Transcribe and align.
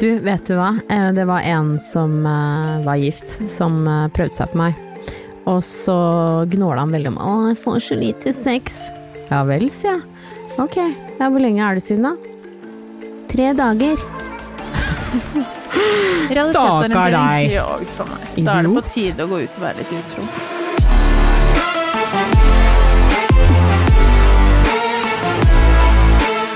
Du, 0.00 0.18
vet 0.24 0.46
du 0.46 0.54
hva? 0.56 0.70
Eh, 0.88 1.12
Det 1.12 1.24
var 1.28 1.40
en 1.44 1.78
som 1.78 2.26
eh, 2.26 2.84
var 2.86 2.96
gift, 2.96 3.38
som 3.52 3.82
eh, 3.88 4.06
prøvde 4.16 4.32
seg 4.38 4.52
på 4.54 4.60
meg. 4.62 4.78
Og 5.50 5.60
så 5.64 5.96
gnåla 6.52 6.84
han 6.86 6.94
veldig 6.94 7.10
om 7.12 7.18
Å, 7.20 7.34
jeg 7.50 7.58
får 7.60 7.78
så 7.84 7.98
lite 8.00 8.32
sex. 8.36 8.78
Ja 9.30 9.42
vel, 9.48 9.66
sier 9.72 9.98
jeg. 9.98 10.02
Ok, 10.60 10.76
ja, 10.80 11.28
hvor 11.28 11.40
lenge 11.40 11.64
er 11.64 11.76
det 11.78 11.84
siden, 11.84 12.08
da? 12.08 12.14
Tre 13.30 13.52
dager. 13.56 14.00
Stakkar 16.30 17.12
deg. 17.14 17.52
Ja, 17.58 17.66
uff 17.76 18.00
meg. 18.08 18.26
Da 18.46 18.56
er 18.58 18.66
det 18.66 18.74
på 18.78 18.86
tide 18.88 19.26
å 19.26 19.30
gå 19.30 19.44
ut 19.44 19.60
og 19.60 19.64
være 19.68 19.82
litt 19.82 19.94
utro. 20.00 20.26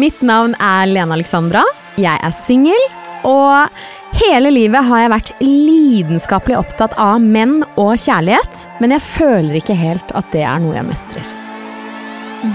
Mitt 0.00 0.22
navn 0.24 0.54
er 0.62 0.86
Lena 0.88 1.16
Alexandra. 1.18 1.64
Jeg 2.00 2.16
er 2.24 2.32
singel. 2.44 2.88
Og 3.26 4.16
hele 4.20 4.52
livet 4.54 4.86
har 4.86 5.02
jeg 5.02 5.12
vært 5.12 5.32
lidenskapelig 5.42 6.58
opptatt 6.60 6.96
av 7.00 7.20
menn 7.20 7.60
og 7.74 7.92
kjærlighet, 8.00 8.64
men 8.80 8.94
jeg 8.96 9.06
føler 9.06 9.60
ikke 9.60 9.76
helt 9.76 10.14
at 10.16 10.30
det 10.34 10.44
er 10.46 10.62
noe 10.62 10.76
jeg 10.78 10.88
mestrer. 10.88 11.32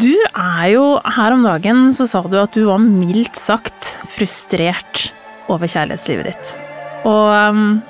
Du 0.00 0.12
er 0.36 0.66
jo 0.74 0.84
Her 1.08 1.32
om 1.32 1.44
dagen 1.46 1.86
så 1.96 2.04
sa 2.08 2.20
du 2.28 2.36
at 2.36 2.52
du 2.52 2.66
var 2.66 2.82
mildt 2.82 3.38
sagt 3.40 3.94
frustrert 4.12 5.06
over 5.48 5.70
kjærlighetslivet 5.70 6.28
ditt. 6.28 6.50
Og 7.08 7.30
um, 7.32 7.80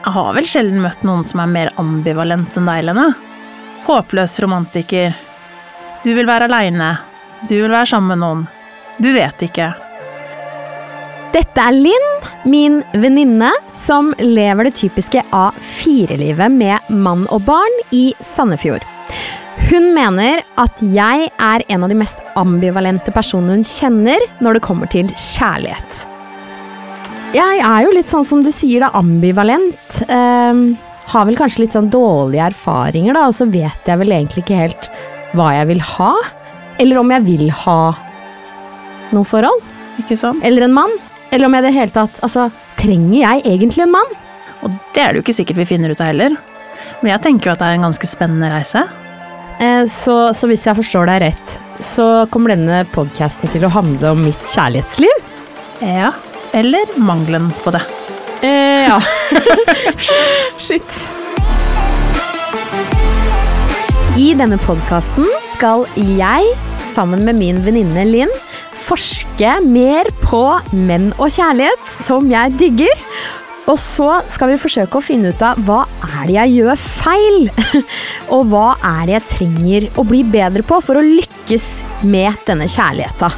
jeg 0.00 0.14
har 0.16 0.30
vel 0.38 0.48
sjelden 0.48 0.80
møtt 0.80 1.04
noen 1.04 1.26
som 1.26 1.42
er 1.44 1.52
mer 1.52 1.72
ambivalent 1.80 2.56
enn 2.56 2.70
deg, 2.70 2.86
Lene. 2.88 3.10
Håpløs 3.84 4.38
romantiker. 4.40 5.12
Du 6.00 6.14
vil 6.16 6.28
være 6.28 6.48
aleine. 6.48 6.94
Du 7.44 7.52
vil 7.58 7.72
være 7.72 7.92
sammen 7.92 8.14
med 8.14 8.24
noen. 8.24 8.48
Du 8.96 9.12
vet 9.12 9.44
ikke. 9.44 9.74
Dette 11.30 11.62
er 11.62 11.76
Linn, 11.76 12.06
min 12.50 12.80
venninne, 12.98 13.52
som 13.70 14.08
lever 14.18 14.66
det 14.66 14.72
typiske 14.80 15.22
A4-livet 15.30 16.50
med 16.50 16.88
mann 16.90 17.22
og 17.30 17.44
barn 17.46 17.76
i 17.94 18.08
Sandefjord. 18.24 18.82
Hun 19.68 19.92
mener 19.94 20.40
at 20.58 20.80
jeg 20.82 21.28
er 21.30 21.64
en 21.70 21.84
av 21.86 21.92
de 21.92 21.98
mest 22.00 22.18
ambivalente 22.40 23.14
personene 23.14 23.60
hun 23.60 23.66
kjenner 23.66 24.24
når 24.42 24.58
det 24.58 24.62
kommer 24.64 24.90
til 24.90 25.12
kjærlighet. 25.14 26.00
Jeg 27.36 27.60
er 27.62 27.84
jo 27.86 27.92
litt 27.94 28.10
sånn 28.10 28.26
som 28.26 28.42
du 28.42 28.50
sier, 28.50 28.82
da, 28.82 28.90
ambivalent. 28.98 30.00
Ehm, 30.10 30.64
har 31.12 31.28
vel 31.28 31.38
kanskje 31.38 31.62
litt 31.62 31.76
sånn 31.78 31.92
dårlige 31.94 32.48
erfaringer, 32.50 33.14
da, 33.14 33.28
og 33.30 33.36
så 33.38 33.46
vet 33.46 33.86
jeg 33.86 34.02
vel 34.02 34.16
egentlig 34.16 34.42
ikke 34.42 34.64
helt 34.64 34.90
hva 35.38 35.52
jeg 35.60 35.70
vil 35.70 35.84
ha. 35.92 36.10
Eller 36.82 36.98
om 37.04 37.14
jeg 37.14 37.26
vil 37.28 37.54
ha 37.62 37.78
noe 39.14 39.30
forhold. 39.30 39.62
Ikke 40.02 40.18
sant? 40.18 40.42
Eller 40.42 40.66
en 40.66 40.74
mann. 40.74 40.98
Eller 41.30 41.46
om 41.46 41.54
jeg 41.54 41.62
i 41.62 41.68
det 41.68 41.76
hele 41.76 41.94
tatt 41.94 42.22
Altså, 42.26 42.48
trenger 42.80 43.18
jeg 43.18 43.44
egentlig 43.46 43.84
en 43.86 43.94
mann? 43.94 44.16
Og 44.60 44.72
det 44.94 45.02
er 45.02 45.12
det 45.12 45.20
jo 45.20 45.24
ikke 45.24 45.36
sikkert 45.38 45.60
vi 45.62 45.68
finner 45.70 45.92
ut 45.92 46.00
av 46.02 46.10
heller. 46.10 46.34
Men 47.00 47.14
jeg 47.14 47.22
tenker 47.24 47.48
jo 47.48 47.54
at 47.54 47.62
det 47.62 47.68
er 47.70 47.78
en 47.78 47.86
ganske 47.88 48.08
spennende 48.10 48.50
reise. 48.52 48.82
Eh, 49.60 49.84
så, 49.88 50.16
så 50.36 50.48
hvis 50.50 50.66
jeg 50.68 50.76
forstår 50.76 51.08
deg 51.08 51.22
rett, 51.24 51.54
så 51.80 52.26
kommer 52.32 52.52
denne 52.52 52.82
podkasten 52.92 53.48
til 53.54 53.64
å 53.64 53.72
handle 53.72 54.12
om 54.12 54.20
mitt 54.26 54.42
kjærlighetsliv? 54.52 55.24
Ja. 55.80 56.10
Eller 56.56 56.92
mangelen 57.00 57.48
på 57.64 57.72
det. 57.72 57.80
Eh, 58.44 58.90
ja. 58.90 59.00
Shit. 60.66 61.00
I 64.20 64.32
denne 64.36 64.60
podkasten 64.66 65.28
skal 65.54 65.86
jeg, 66.18 66.52
sammen 66.92 67.24
med 67.24 67.38
min 67.40 67.64
venninne 67.64 68.04
Linn, 68.08 68.32
forske 68.90 69.52
mer 69.66 70.08
på 70.24 70.42
menn 70.74 71.12
og 71.16 71.30
kjærlighet, 71.30 71.92
som 72.06 72.26
jeg 72.30 72.56
digger. 72.58 73.04
Og 73.70 73.76
så 73.78 74.08
skal 74.32 74.50
vi 74.50 74.58
forsøke 74.58 74.98
å 74.98 75.04
finne 75.04 75.30
ut 75.30 75.42
av 75.46 75.60
hva 75.66 75.84
er 76.08 76.24
det 76.26 76.34
jeg 76.34 76.54
gjør 76.56 76.80
feil, 76.80 77.36
og 78.34 78.48
hva 78.50 78.72
er 78.96 79.04
det 79.06 79.14
jeg 79.14 79.28
trenger 79.34 79.86
å 80.00 80.06
bli 80.08 80.24
bedre 80.26 80.64
på 80.66 80.80
for 80.82 80.98
å 80.98 81.04
lykkes 81.06 81.68
med 82.10 82.34
denne 82.48 82.66
kjærligheta. 82.70 83.30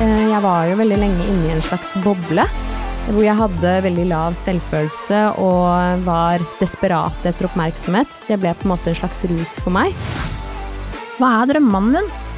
Eh, 0.00 0.26
Jeg 0.32 0.42
var 0.42 0.66
jo 0.70 0.80
veldig 0.80 0.98
lenge 0.98 1.28
inne 1.28 1.46
i 1.46 1.54
en 1.54 1.62
slags 1.68 1.92
boble, 2.02 2.46
hvor 3.10 3.22
jeg 3.22 3.38
hadde 3.38 3.76
veldig 3.86 4.06
lav 4.10 4.38
selvfølelse 4.46 5.20
og 5.42 6.02
var 6.08 6.42
desperat 6.58 7.28
etter 7.28 7.46
oppmerksomhet. 7.46 8.18
Det 8.26 8.40
ble 8.40 8.54
på 8.56 8.66
en 8.66 8.74
måte 8.74 8.90
en 8.90 8.98
slags 8.98 9.22
rus 9.30 9.54
for 9.62 9.74
meg. 9.76 9.94
Hva 11.20 11.36
er 11.42 11.52
drømmemannen 11.52 12.00
din? 12.00 12.29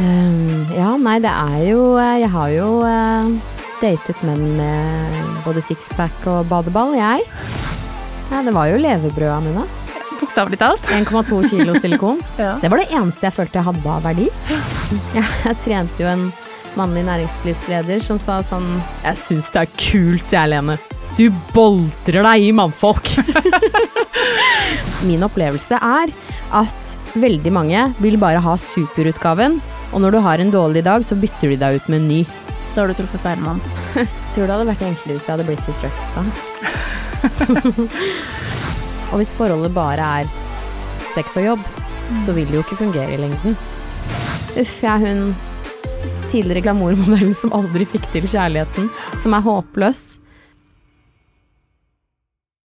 Eh, 0.00 0.76
Ja, 0.76 0.92
nei, 1.00 1.18
det 1.24 1.30
er 1.32 1.62
jo 1.70 1.96
eh, 1.96 2.18
Jeg 2.22 2.30
har 2.34 2.50
jo 2.52 2.68
eh, 2.84 3.30
datet 3.80 4.22
menn 4.26 4.44
med 4.58 5.16
både 5.46 5.62
sixpack 5.64 6.24
og 6.32 6.46
badeball, 6.50 6.94
jeg. 6.96 7.24
Ja, 8.32 8.40
det 8.42 8.54
var 8.56 8.70
jo 8.72 8.78
levebrøda 8.82 9.36
mine. 9.44 9.66
Bokstavelig 10.16 10.58
talt. 10.58 10.88
1,2 10.96 11.42
kilo 11.50 11.76
silikon. 11.80 12.20
Ja. 12.40 12.54
Det 12.60 12.70
var 12.72 12.80
det 12.82 12.88
eneste 12.96 13.28
jeg 13.28 13.36
følte 13.36 13.60
jeg 13.60 13.66
hadde 13.68 13.92
av 13.92 14.04
verdi. 14.04 14.26
Ja, 15.16 15.24
jeg 15.44 15.60
trente 15.64 16.02
jo 16.02 16.08
en 16.10 16.26
mannlig 16.76 17.04
næringslivsleder 17.06 18.02
som 18.04 18.18
sa 18.20 18.42
sånn 18.44 18.66
Jeg 19.04 19.16
syns 19.20 19.48
det 19.54 19.62
er 19.62 19.70
kult, 19.80 20.32
jeg, 20.34 20.50
Lene. 20.52 20.76
Du 21.16 21.30
boltrer 21.54 22.20
deg 22.26 22.48
i 22.48 22.50
mannfolk. 22.52 23.08
Min 25.08 25.24
opplevelse 25.24 25.78
er 25.80 26.12
at 26.56 26.90
veldig 27.16 27.52
mange 27.56 27.86
vil 28.04 28.18
bare 28.20 28.42
ha 28.44 28.56
superutgaven, 28.60 29.56
og 29.96 30.02
når 30.04 30.12
du 30.12 30.18
har 30.20 30.36
en 30.42 30.50
dårlig 30.52 30.82
dag, 30.84 31.00
så 31.00 31.16
bytter 31.16 31.54
de 31.54 31.56
deg 31.56 31.78
ut 31.78 31.86
med 31.88 32.02
en 32.02 32.08
ny. 32.10 32.18
Da 32.74 32.82
har 32.82 32.90
du 32.90 32.98
truffet 32.98 33.22
feil 33.24 33.40
mann. 33.40 33.62
Tror 34.34 34.44
det 34.44 34.52
hadde 34.52 34.66
vært 34.68 34.82
enklere 34.84 35.16
hvis 35.16 35.24
jeg 35.24 35.32
hadde 35.32 35.46
blitt 35.48 35.64
litt 35.64 35.78
Truckstad. 35.80 36.26
og 39.10 39.16
hvis 39.22 39.32
forholdet 39.38 39.72
bare 39.72 40.10
er 40.20 40.28
sex 41.14 41.38
og 41.40 41.46
jobb, 41.46 41.64
så 42.26 42.36
vil 42.36 42.44
det 42.50 42.58
jo 42.58 42.66
ikke 42.66 42.78
fungere 42.82 43.16
i 43.16 43.22
lengden. 43.22 43.56
Uff, 44.60 44.76
jeg 44.84 44.92
er 44.92 45.00
hun 45.00 45.32
tidligere 46.28 46.66
glamourmodellen 46.68 47.32
som 47.38 47.56
aldri 47.56 47.88
fikk 47.88 48.04
til 48.12 48.28
kjærligheten, 48.28 48.92
som 49.24 49.32
er 49.32 49.48
håpløs. 49.48 50.04